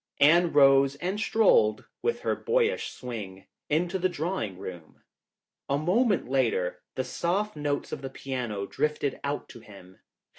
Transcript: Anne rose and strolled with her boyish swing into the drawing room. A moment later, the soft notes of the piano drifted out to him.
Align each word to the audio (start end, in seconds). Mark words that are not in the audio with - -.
Anne 0.19 0.51
rose 0.51 0.95
and 0.95 1.19
strolled 1.19 1.85
with 2.01 2.21
her 2.21 2.35
boyish 2.35 2.89
swing 2.89 3.45
into 3.69 3.99
the 3.99 4.09
drawing 4.09 4.57
room. 4.57 5.03
A 5.69 5.77
moment 5.77 6.27
later, 6.27 6.81
the 6.95 7.03
soft 7.03 7.55
notes 7.55 7.91
of 7.91 8.01
the 8.01 8.09
piano 8.09 8.65
drifted 8.65 9.19
out 9.23 9.47
to 9.49 9.59
him. 9.59 9.99